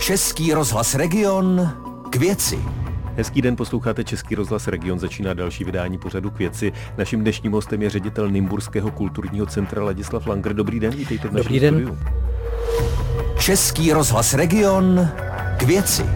[0.00, 1.70] Český rozhlas Region
[2.10, 2.58] k věci.
[3.16, 6.72] Hezký den, posloucháte Český rozhlas Region, začíná další vydání pořadu k věci.
[6.98, 10.54] Naším dnešním hostem je ředitel Nymburského kulturního centra Ladislav Langer.
[10.54, 11.74] Dobrý den, vítejte v našem Dobrý den.
[11.74, 11.98] studiu.
[13.38, 15.08] Český rozhlas Region
[15.56, 16.06] k věci.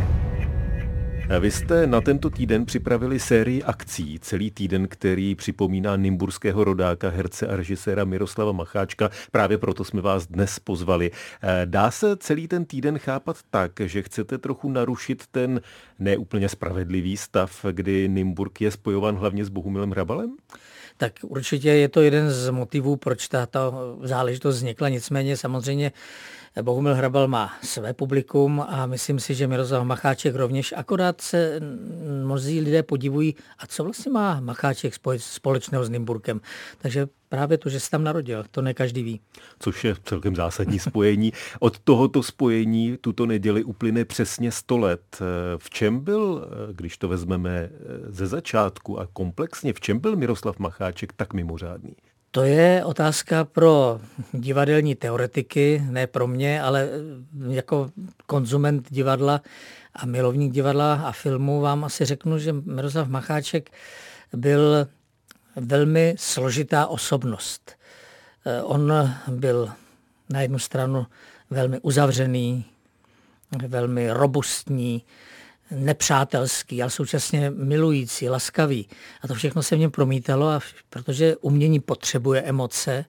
[1.40, 7.46] Vy jste na tento týden připravili sérii akcí, celý týden, který připomíná nymburského rodáka, herce
[7.46, 9.10] a režiséra Miroslava Macháčka.
[9.30, 11.10] Právě proto jsme vás dnes pozvali.
[11.64, 15.60] Dá se celý ten týden chápat tak, že chcete trochu narušit ten
[15.98, 20.36] neúplně spravedlivý stav, kdy Nymburk je spojován hlavně s Bohumilem Hrabalem?
[20.96, 24.88] Tak určitě je to jeden z motivů, proč tato záležitost vznikla.
[24.88, 25.92] Nicméně samozřejmě
[26.62, 30.74] Bohumil Hrabal má své publikum a myslím si, že Miroslav Macháček rovněž.
[30.76, 31.60] Akorát se
[32.22, 36.40] mnozí lidé podivují, a co vlastně má Macháček společného s Nymburkem.
[36.78, 39.20] Takže právě to, že se tam narodil, to ne každý ví.
[39.58, 41.32] Což je celkem zásadní spojení.
[41.60, 45.18] Od tohoto spojení tuto neděli uplyne přesně 100 let.
[45.58, 47.70] V čem byl, když to vezmeme
[48.08, 51.94] ze začátku a komplexně, v čem byl Miroslav Macháček tak mimořádný?
[52.34, 54.00] To je otázka pro
[54.32, 56.88] divadelní teoretiky, ne pro mě, ale
[57.48, 57.90] jako
[58.26, 59.40] konzument divadla
[59.94, 63.70] a milovník divadla a filmu vám asi řeknu, že Miroslav Macháček
[64.32, 64.88] byl
[65.56, 67.76] velmi složitá osobnost.
[68.62, 68.92] On
[69.28, 69.72] byl
[70.30, 71.06] na jednu stranu
[71.50, 72.64] velmi uzavřený,
[73.68, 75.02] velmi robustní,
[75.70, 78.88] nepřátelský, ale současně milující, laskavý.
[79.22, 83.04] A to všechno se v něm promítalo, a protože umění potřebuje emoce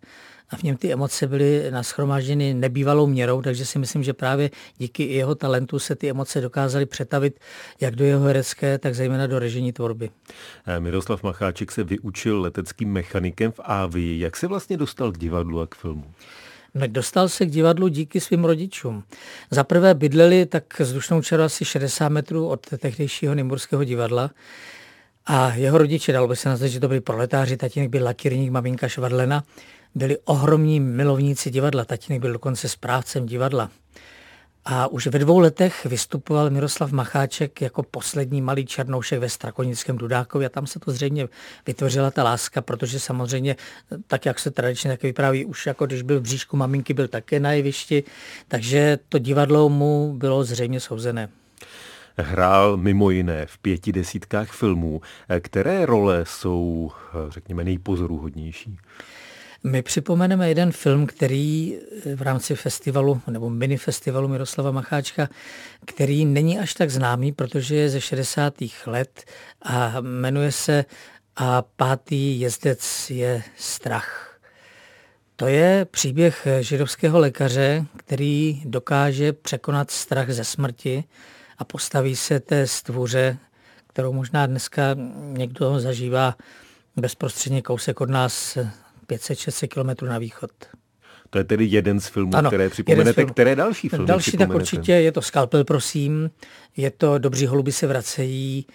[0.49, 5.03] a v něm ty emoce byly naschromážděny nebývalou měrou, takže si myslím, že právě díky
[5.03, 7.39] jeho talentu se ty emoce dokázaly přetavit
[7.81, 10.09] jak do jeho herecké, tak zejména do režijní tvorby.
[10.65, 14.19] Eh, Miroslav Macháček se vyučil leteckým mechanikem v Ávii.
[14.19, 16.13] Jak se vlastně dostal k divadlu a k filmu?
[16.75, 19.03] Dostal se k divadlu díky svým rodičům.
[19.51, 24.31] Za prvé bydleli tak vzdušnou čaru asi 60 metrů od tehdejšího Nymburského divadla.
[25.25, 28.88] A jeho rodiče, dalo by se nazvat, že to byli proletáři, tatínek byl lakírník, maminka
[28.88, 29.44] Švadlena,
[29.95, 33.69] byli ohromní milovníci divadla, tatínek byl dokonce správcem divadla.
[34.67, 40.45] A už ve dvou letech vystupoval Miroslav Macháček jako poslední malý černoušek ve Strakonickém Dudákovi
[40.45, 41.27] a tam se to zřejmě
[41.67, 43.55] vytvořila ta láska, protože samozřejmě,
[44.07, 47.39] tak jak se tradičně také vypráví, už jako když byl v bříšku maminky, byl také
[47.39, 48.03] na jevišti,
[48.47, 51.29] takže to divadlo mu bylo zřejmě souzené.
[52.17, 55.01] Hrál mimo jiné v pěti desítkách filmů.
[55.39, 56.91] Které role jsou,
[57.29, 58.77] řekněme, nejpozoruhodnější?
[59.65, 61.77] My připomeneme jeden film, který
[62.15, 65.29] v rámci festivalu nebo mini festivalu Miroslava Macháčka,
[65.85, 68.53] který není až tak známý, protože je ze 60.
[68.85, 69.23] let
[69.61, 70.85] a jmenuje se
[71.35, 74.39] A pátý jezdec je strach.
[75.35, 81.03] To je příběh židovského lékaře, který dokáže překonat strach ze smrti
[81.57, 83.37] a postaví se té stvoře,
[83.87, 84.81] kterou možná dneska
[85.17, 86.35] někdo zažívá
[86.95, 88.57] bezprostředně kousek od nás
[89.07, 90.51] 500-600 km na východ.
[91.29, 93.13] To je tedy jeden z filmů, ano, které připomenete.
[93.13, 93.29] Film.
[93.29, 96.31] Které další filmy Další tak určitě je to Skalpel, prosím.
[96.77, 98.67] Je to Dobří holuby se vracejí.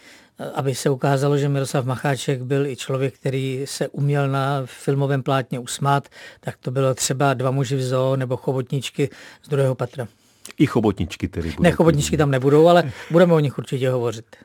[0.54, 5.58] Aby se ukázalo, že Miroslav Macháček byl i člověk, který se uměl na filmovém plátně
[5.58, 6.08] usmát,
[6.40, 9.10] tak to bylo třeba Dva muži v zoo nebo Chobotničky
[9.42, 10.08] z druhého patra.
[10.58, 11.54] I chobotničky tedy.
[11.60, 14.36] Ne, chobotničky tam nebudou, ale budeme o nich určitě hovořit.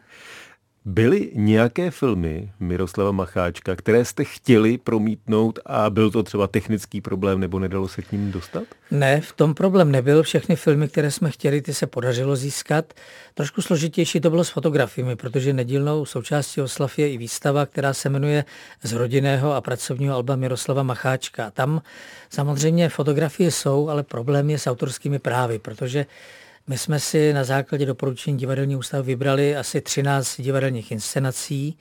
[0.87, 7.39] Byly nějaké filmy Miroslava Macháčka, které jste chtěli promítnout a byl to třeba technický problém
[7.39, 8.63] nebo nedalo se k ním dostat?
[8.91, 10.23] Ne, v tom problém nebyl.
[10.23, 12.93] Všechny filmy, které jsme chtěli, ty se podařilo získat.
[13.33, 18.09] Trošku složitější to bylo s fotografiemi, protože nedílnou součástí oslav je i výstava, která se
[18.09, 18.45] jmenuje
[18.83, 21.51] Z rodinného a pracovního alba Miroslava Macháčka.
[21.51, 21.81] Tam
[22.29, 26.05] samozřejmě fotografie jsou, ale problém je s autorskými právy, protože
[26.67, 31.77] my jsme si na základě doporučení divadelního ústavu vybrali asi 13 divadelních inscenací,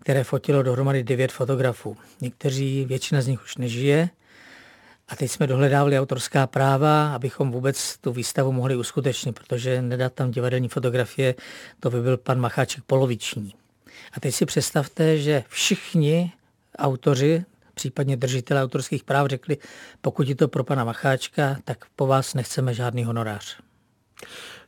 [0.00, 1.96] které fotilo dohromady 9 fotografů.
[2.20, 4.08] Někteří, většina z nich už nežije,
[5.08, 10.30] a teď jsme dohledávali autorská práva, abychom vůbec tu výstavu mohli uskutečnit, protože nedat tam
[10.30, 11.34] divadelní fotografie,
[11.80, 13.54] to by byl pan Macháček poloviční.
[14.12, 16.32] A teď si představte, že všichni
[16.78, 19.56] autoři, případně držitelé autorských práv řekli,
[20.00, 23.56] pokud je to pro pana Macháčka, tak po vás nechceme žádný honorář.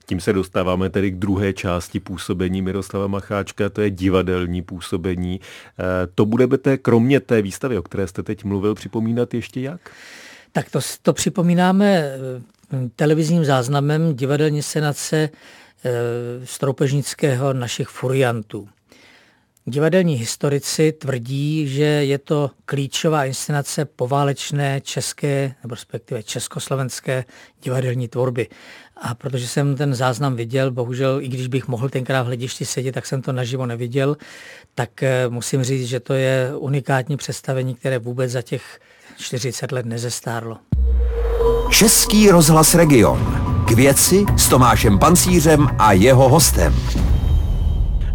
[0.07, 5.41] Tím se dostáváme tedy k druhé části působení Miroslava Macháčka, to je divadelní působení.
[5.41, 5.83] Eh,
[6.15, 9.91] to budete kromě té výstavy, o které jste teď mluvil, připomínat ještě jak?
[10.53, 12.19] Tak to, to připomínáme eh,
[12.97, 15.31] televizním záznamem divadelní senace
[15.85, 15.91] eh,
[16.45, 18.69] Stroupežnického našich furiantů.
[19.67, 27.25] Divadelní historici tvrdí, že je to klíčová inscenace poválečné české, nebo respektive československé
[27.63, 28.49] divadelní tvorby.
[28.97, 32.93] A protože jsem ten záznam viděl, bohužel, i když bych mohl tenkrát v hledišti sedět,
[32.93, 34.17] tak jsem to naživo neviděl,
[34.75, 38.81] tak eh, musím říct, že to je unikátní představení, které vůbec za těch
[39.19, 40.59] 40 let nezestárlo.
[41.71, 43.65] Český rozhlas Region.
[43.69, 46.75] K věci s Tomášem Pancířem a jeho hostem.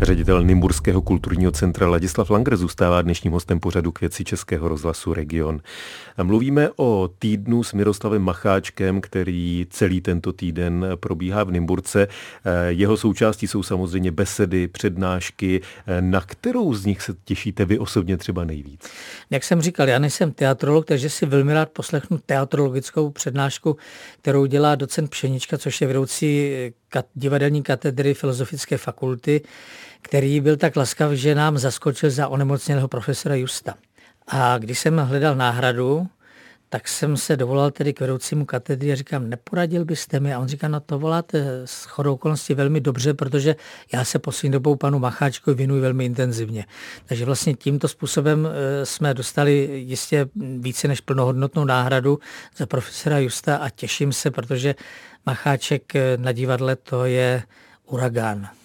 [0.01, 5.61] Ředitel Nymburského kulturního centra Ladislav Langer zůstává dnešním hostem pořadu k věci Českého rozhlasu Region.
[6.23, 12.07] Mluvíme o týdnu s Miroslavem Macháčkem, který celý tento týden probíhá v Nymburce.
[12.67, 15.61] Jeho součástí jsou samozřejmě besedy, přednášky.
[15.99, 18.89] Na kterou z nich se těšíte vy osobně třeba nejvíc?
[19.29, 23.77] Jak jsem říkal, já nejsem teatrolog, takže si velmi rád poslechnu teatrologickou přednášku,
[24.21, 26.53] kterou dělá docent Pšenička, což je vedoucí
[27.15, 29.41] divadelní katedry Filozofické fakulty,
[30.01, 33.73] který byl tak laskav, že nám zaskočil za onemocněného profesora Justa.
[34.27, 36.07] A když jsem hledal náhradu,
[36.69, 40.33] tak jsem se dovolal tedy k vedoucímu katedry a říkám, neporadil byste mi?
[40.33, 43.55] A on říká, no to voláte s chodou okolností velmi dobře, protože
[43.93, 46.65] já se poslední dobou panu Macháčkovi věnuji velmi intenzivně.
[47.05, 52.19] Takže vlastně tímto způsobem eh, jsme dostali jistě více než plnohodnotnou náhradu
[52.57, 54.75] za profesora Justa a těším se, protože
[55.25, 57.43] Macháček eh, na divadle to je
[57.85, 58.58] uragán.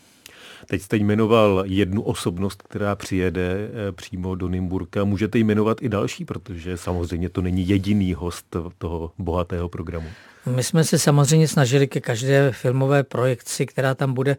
[0.67, 5.05] Teď jste jmenoval jednu osobnost, která přijede eh, přímo do Nymburka.
[5.05, 10.09] Můžete jmenovat i další, protože samozřejmě to není jediný host toho bohatého programu.
[10.47, 14.37] My jsme se samozřejmě snažili ke každé filmové projekci, která tam bude,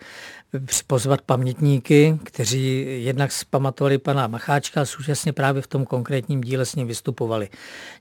[0.88, 6.76] pozvat pamětníky, kteří jednak zpamatovali pana Macháčka a současně právě v tom konkrétním díle s
[6.76, 7.50] ním vystupovali.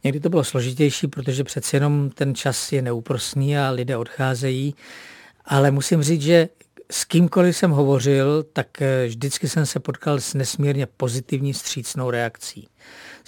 [0.04, 4.74] Někdy to bylo složitější, protože přeci jenom ten čas je neúprosný a lidé odcházejí,
[5.44, 6.48] ale musím říct, že
[6.94, 12.68] s kýmkoliv jsem hovořil, tak eh, vždycky jsem se potkal s nesmírně pozitivní střícnou reakcí.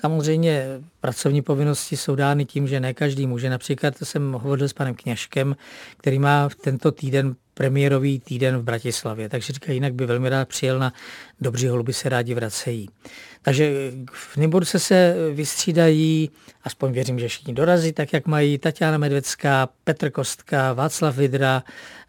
[0.01, 0.67] Samozřejmě
[1.01, 3.51] pracovní povinnosti jsou dány tím, že ne každý může.
[3.51, 5.57] Například jsem hovořil s panem Kněžkem,
[5.97, 10.49] který má v tento týden premiérový týden v Bratislavě, takže říká, jinak by velmi rád
[10.49, 10.93] přijel na
[11.41, 12.89] Dobří holuby se rádi vracejí.
[13.43, 16.31] Takže v Nymburce se vystřídají,
[16.65, 21.63] aspoň věřím, že všichni dorazí, tak jak mají Tatiana Medvecká, Petr Kostka, Václav Vidra,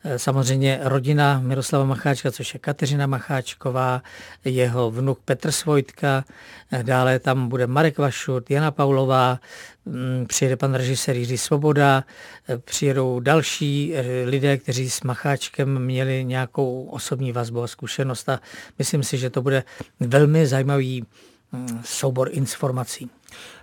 [0.03, 4.01] eh, samozřejmě rodina Miroslava Macháčka, což je Kateřina Macháčková,
[4.45, 6.25] jeho vnuk Petr Svojtka,
[6.71, 9.39] eh, dále tam bude Marek Vašut, Jana Paulová,
[9.85, 12.03] mm, přijede pan režisér Jiří Svoboda,
[12.49, 13.93] eh, přijedou další
[14.25, 18.39] lidé, kteří s Macháčkem měli nějakou osobní vazbu a zkušenost a
[18.79, 19.63] myslím si, že to bude
[19.99, 21.05] velmi zajímavý
[21.83, 23.09] soubor informací.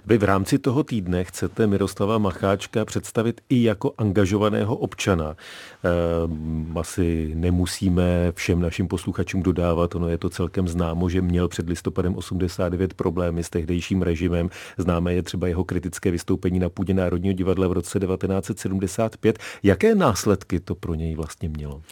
[0.07, 5.37] Vy v rámci toho týdne chcete Miroslava Macháčka představit i jako angažovaného občana.
[5.37, 11.69] E, asi nemusíme všem našim posluchačům dodávat, ono je to celkem známo, že měl před
[11.69, 14.51] listopadem 89 problémy s tehdejším režimem.
[14.79, 19.39] Známe je třeba jeho kritické vystoupení na půdě Národního divadla v roce 1975.
[19.63, 21.83] Jaké následky to pro něj vlastně mělo?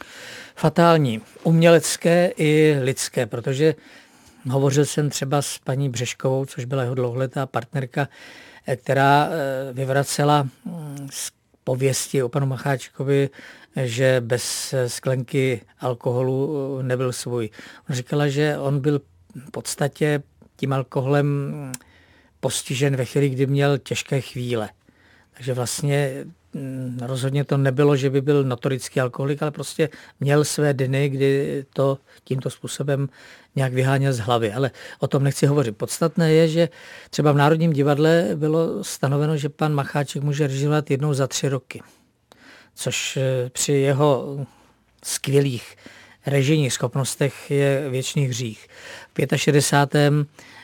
[0.55, 3.75] Fatální, umělecké i lidské, protože
[4.49, 8.07] Hovořil jsem třeba s paní Břeškovou, což byla jeho dlouholetá partnerka,
[8.67, 11.31] eh, která eh, vyvracela mm, z
[11.63, 13.29] pověsti o panu Macháčkovi,
[13.75, 17.49] že bez eh, sklenky alkoholu nebyl svůj.
[17.89, 19.01] On říkala, že on byl
[19.47, 20.23] v podstatě
[20.55, 21.73] tím alkoholem mm,
[22.39, 24.69] postižen ve chvíli, kdy měl těžké chvíle.
[25.33, 26.25] Takže vlastně
[27.01, 29.89] rozhodně to nebylo, že by byl notorický alkoholik, ale prostě
[30.19, 33.09] měl své dny, kdy to tímto způsobem
[33.55, 34.53] nějak vyháněl z hlavy.
[34.53, 35.77] Ale o tom nechci hovořit.
[35.77, 36.69] Podstatné je, že
[37.09, 41.81] třeba v Národním divadle bylo stanoveno, že pan Macháček může režirovat jednou za tři roky.
[42.75, 44.37] Což eh, při jeho
[45.03, 45.75] skvělých
[46.25, 48.67] režijních schopnostech je věčný hřích.
[49.13, 50.13] V 65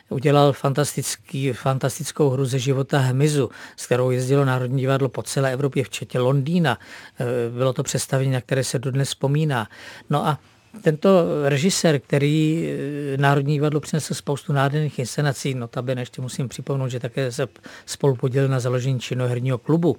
[0.09, 5.83] udělal fantastický, fantastickou hru ze života Hmyzu, s kterou jezdilo Národní divadlo po celé Evropě,
[5.83, 6.77] včetně Londýna.
[7.19, 9.67] Eh, bylo to představení, na které se dodnes vzpomíná.
[10.09, 10.39] No a
[10.81, 11.09] tento
[11.49, 12.69] režisér, který
[13.13, 17.47] eh, Národní divadlo přinesl spoustu nádherných inscenací, notabene ještě musím připomenout, že také se
[17.85, 19.97] spolu podělil na založení činoherního klubu,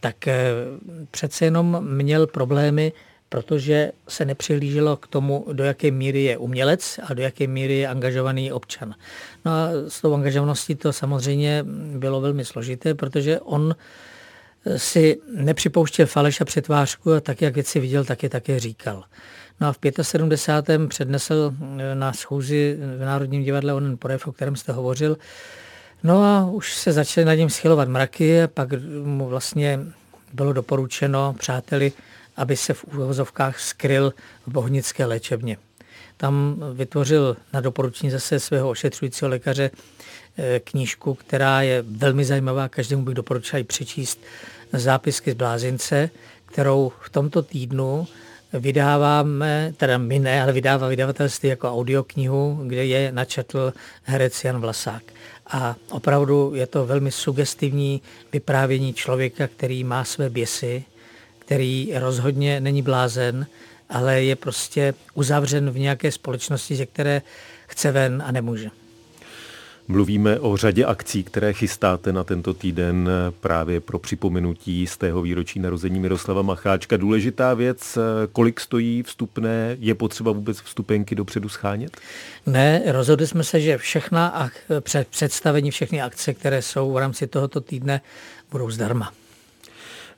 [0.00, 0.50] tak eh,
[1.10, 2.92] přece jenom měl problémy
[3.28, 7.88] protože se nepřihlíželo k tomu, do jaké míry je umělec a do jaké míry je
[7.88, 8.94] angažovaný občan.
[9.44, 11.64] No a s tou angažovaností to samozřejmě
[11.98, 13.74] bylo velmi složité, protože on
[14.76, 19.04] si nepřipouštěl faleš a přetvářku a tak, jak věci viděl, tak je také říkal.
[19.60, 20.88] No a v 75.
[20.88, 21.54] přednesl
[21.94, 25.16] na schůzi v Národním divadle onen projev, o kterém jste hovořil.
[26.02, 28.68] No a už se začaly nad ním schylovat mraky a pak
[29.04, 29.80] mu vlastně
[30.32, 31.92] bylo doporučeno přáteli,
[32.36, 34.14] aby se v úvozovkách skryl
[34.46, 35.56] v bohnické léčebně.
[36.16, 39.70] tam vytvořil na doporučení zase svého ošetřujícího lékaře
[40.36, 44.20] eh, knížku, která je velmi zajímavá, každému bych doporučil přečíst
[44.72, 46.10] zápisky z blázince,
[46.46, 48.06] kterou v tomto týdnu
[48.52, 55.02] vydáváme, teda my ne, ale vydává vydavatelství jako audioknihu, kde je načetl herec Jan Vlasák.
[55.46, 58.02] A opravdu je to velmi sugestivní
[58.32, 60.84] vyprávění člověka, který má své běsy,
[61.46, 63.46] který rozhodně není blázen,
[63.88, 67.22] ale je prostě uzavřen v nějaké společnosti, ze které
[67.66, 68.70] chce ven a nemůže.
[69.88, 73.10] Mluvíme o řadě akcí, které chystáte na tento týden
[73.40, 76.96] právě pro připomenutí z tého výročí narození Miroslava Macháčka.
[76.96, 77.98] Důležitá věc,
[78.32, 81.96] kolik stojí vstupné, je potřeba vůbec vstupenky dopředu schánět?
[82.46, 84.50] Ne, rozhodli jsme se, že všechna
[85.10, 88.00] představení, všechny akce, které jsou v rámci tohoto týdne,
[88.50, 89.12] budou zdarma.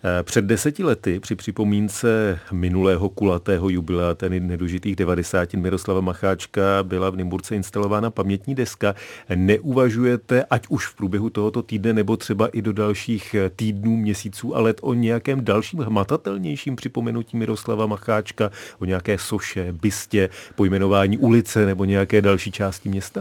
[0.04, 7.10] Eh, před deseti lety při připomínce minulého kulatého jubilea, ten nedožitých 90 Miroslava Macháčka, byla
[7.10, 8.94] v Nymburce instalována pamětní deska.
[9.34, 14.60] Neuvažujete, ať už v průběhu tohoto týdne, nebo třeba i do dalších týdnů, měsíců a
[14.60, 21.84] let o nějakém dalším hmatatelnějším připomenutí Miroslava Macháčka, o nějaké soše, bystě, pojmenování ulice nebo
[21.84, 23.20] nějaké další části města?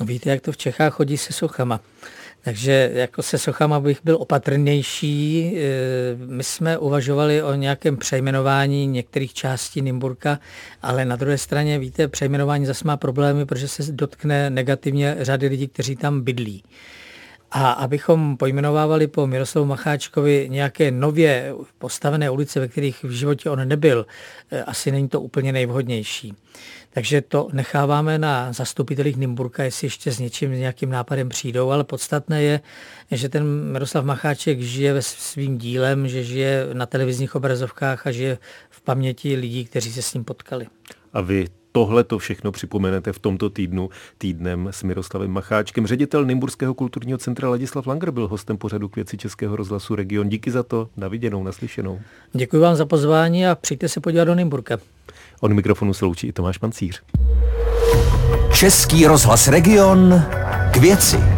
[0.00, 1.80] No víte, jak to v Čechách chodí se sochama.
[2.44, 5.52] Takže jako se sochama bych byl opatrnější.
[5.56, 5.60] E,
[6.26, 10.38] my jsme uvažovali o nějakém přejmenování některých částí Nymburka,
[10.82, 15.68] ale na druhé straně, víte, přejmenování zase má problémy, protože se dotkne negativně řady lidí,
[15.68, 16.62] kteří tam bydlí.
[17.54, 23.68] A abychom pojmenovávali po Miroslavu Macháčkovi nějaké nově postavené ulice, ve kterých v životě on
[23.68, 24.06] nebyl,
[24.50, 26.34] e, asi není to úplně nejvhodnější.
[26.90, 31.84] Takže to necháváme na zastupitelích Nymburka, jestli ještě s něčím, s nějakým nápadem přijdou, ale
[31.84, 32.60] podstatné je,
[33.10, 38.38] že ten Miroslav Macháček žije ve svým dílem, že žije na televizních obrazovkách a žije
[38.70, 40.66] v paměti lidí, kteří se s ním potkali.
[41.12, 45.86] A vy tohle to všechno připomenete v tomto týdnu týdnem s Miroslavem Macháčkem.
[45.86, 50.28] Ředitel Nymburského kulturního centra Ladislav Langer byl hostem pořadu k věci Českého rozhlasu Region.
[50.28, 52.00] Díky za to, naviděnou, naslyšenou.
[52.32, 54.78] Děkuji vám za pozvání a přijďte se podívat do Nymburka.
[55.40, 57.02] Od mikrofonu se loučí i Tomáš Pancíř.
[58.54, 60.22] Český rozhlas Region
[60.72, 61.31] k věci.